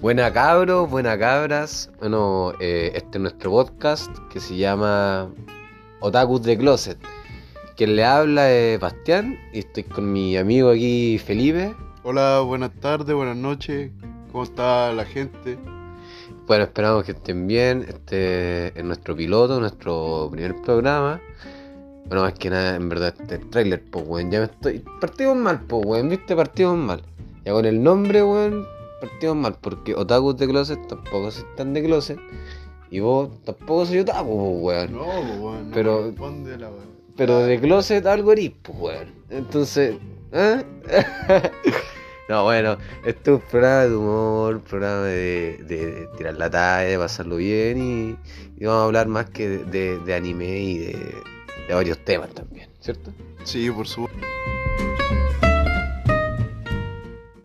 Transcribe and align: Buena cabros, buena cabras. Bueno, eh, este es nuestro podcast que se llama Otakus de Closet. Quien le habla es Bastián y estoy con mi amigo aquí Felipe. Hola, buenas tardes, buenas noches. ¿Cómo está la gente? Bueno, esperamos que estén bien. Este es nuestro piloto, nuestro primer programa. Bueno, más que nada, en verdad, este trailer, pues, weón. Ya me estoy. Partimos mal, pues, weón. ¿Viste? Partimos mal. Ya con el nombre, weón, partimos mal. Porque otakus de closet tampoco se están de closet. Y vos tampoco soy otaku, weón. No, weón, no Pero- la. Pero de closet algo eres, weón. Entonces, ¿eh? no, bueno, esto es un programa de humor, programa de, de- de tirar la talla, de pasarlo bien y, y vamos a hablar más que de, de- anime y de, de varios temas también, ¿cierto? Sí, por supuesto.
Buena 0.00 0.32
cabros, 0.32 0.88
buena 0.88 1.18
cabras. 1.18 1.90
Bueno, 1.98 2.52
eh, 2.60 2.92
este 2.94 3.18
es 3.18 3.20
nuestro 3.20 3.50
podcast 3.50 4.16
que 4.32 4.38
se 4.38 4.56
llama 4.56 5.28
Otakus 5.98 6.44
de 6.44 6.56
Closet. 6.56 6.98
Quien 7.76 7.96
le 7.96 8.04
habla 8.04 8.48
es 8.48 8.78
Bastián 8.78 9.36
y 9.52 9.58
estoy 9.58 9.82
con 9.82 10.12
mi 10.12 10.36
amigo 10.36 10.70
aquí 10.70 11.18
Felipe. 11.18 11.74
Hola, 12.04 12.42
buenas 12.46 12.70
tardes, 12.80 13.12
buenas 13.12 13.36
noches. 13.36 13.90
¿Cómo 14.30 14.44
está 14.44 14.92
la 14.92 15.04
gente? 15.04 15.58
Bueno, 16.46 16.62
esperamos 16.62 17.02
que 17.02 17.12
estén 17.12 17.48
bien. 17.48 17.84
Este 17.88 18.68
es 18.78 18.84
nuestro 18.84 19.16
piloto, 19.16 19.58
nuestro 19.58 20.28
primer 20.30 20.54
programa. 20.62 21.20
Bueno, 22.06 22.22
más 22.22 22.34
que 22.34 22.50
nada, 22.50 22.76
en 22.76 22.88
verdad, 22.88 23.14
este 23.18 23.38
trailer, 23.38 23.82
pues, 23.90 24.06
weón. 24.06 24.30
Ya 24.30 24.38
me 24.38 24.44
estoy. 24.44 24.78
Partimos 25.00 25.36
mal, 25.36 25.60
pues, 25.66 25.84
weón. 25.84 26.08
¿Viste? 26.08 26.36
Partimos 26.36 26.76
mal. 26.76 27.02
Ya 27.44 27.52
con 27.52 27.64
el 27.64 27.82
nombre, 27.82 28.22
weón, 28.22 28.64
partimos 29.00 29.36
mal. 29.36 29.56
Porque 29.60 29.94
otakus 29.94 30.36
de 30.36 30.46
closet 30.48 30.86
tampoco 30.86 31.30
se 31.30 31.40
están 31.40 31.72
de 31.74 31.82
closet. 31.84 32.18
Y 32.90 33.00
vos 33.00 33.30
tampoco 33.44 33.84
soy 33.86 33.98
otaku, 33.98 34.60
weón. 34.60 34.92
No, 34.92 35.04
weón, 35.04 35.68
no 35.70 35.74
Pero- 35.74 36.12
la. 36.58 36.70
Pero 37.16 37.38
de 37.40 37.60
closet 37.60 38.06
algo 38.06 38.32
eres, 38.32 38.52
weón. 38.68 39.12
Entonces, 39.30 39.96
¿eh? 40.32 40.64
no, 42.28 42.44
bueno, 42.44 42.76
esto 43.04 43.34
es 43.36 43.42
un 43.42 43.48
programa 43.50 43.82
de 43.84 43.96
humor, 43.96 44.60
programa 44.62 45.02
de, 45.02 45.58
de- 45.66 45.86
de 45.92 46.06
tirar 46.16 46.34
la 46.34 46.48
talla, 46.50 46.88
de 46.88 46.98
pasarlo 46.98 47.36
bien 47.36 47.78
y, 47.82 48.16
y 48.62 48.64
vamos 48.66 48.82
a 48.82 48.84
hablar 48.84 49.08
más 49.08 49.28
que 49.30 49.48
de, 49.48 49.98
de- 49.98 50.14
anime 50.14 50.60
y 50.60 50.78
de, 50.78 50.92
de 51.68 51.74
varios 51.74 51.98
temas 52.04 52.30
también, 52.30 52.68
¿cierto? 52.80 53.12
Sí, 53.44 53.70
por 53.70 53.86
supuesto. 53.86 54.18